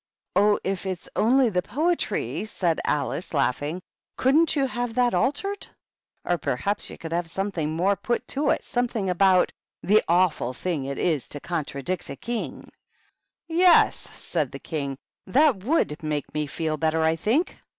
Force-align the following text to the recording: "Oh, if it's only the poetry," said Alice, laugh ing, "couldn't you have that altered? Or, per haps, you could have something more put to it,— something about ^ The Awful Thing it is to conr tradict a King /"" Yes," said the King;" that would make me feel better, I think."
"Oh, 0.35 0.57
if 0.63 0.87
it's 0.87 1.07
only 1.15 1.49
the 1.49 1.61
poetry," 1.61 2.43
said 2.45 2.79
Alice, 2.85 3.35
laugh 3.35 3.61
ing, 3.61 3.83
"couldn't 4.17 4.55
you 4.55 4.65
have 4.65 4.95
that 4.95 5.13
altered? 5.13 5.67
Or, 6.25 6.39
per 6.39 6.55
haps, 6.55 6.89
you 6.89 6.97
could 6.97 7.11
have 7.11 7.29
something 7.29 7.69
more 7.69 7.95
put 7.95 8.27
to 8.29 8.49
it,— 8.49 8.63
something 8.73 9.11
about 9.11 9.49
^ 9.85 9.87
The 9.87 10.01
Awful 10.07 10.55
Thing 10.55 10.85
it 10.85 10.97
is 10.97 11.27
to 11.29 11.39
conr 11.39 11.65
tradict 11.65 12.09
a 12.09 12.15
King 12.15 12.71
/"" 13.05 13.25
Yes," 13.47 13.95
said 13.95 14.51
the 14.51 14.57
King;" 14.59 14.97
that 15.37 15.63
would 15.63 16.01
make 16.01 16.33
me 16.33 16.47
feel 16.47 16.77
better, 16.77 17.03
I 17.03 17.15
think." 17.15 17.59